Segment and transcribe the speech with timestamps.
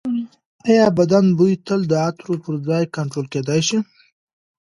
[0.67, 3.77] ایا بدن بوی تل د عطر پرځای کنټرول کېدی شي؟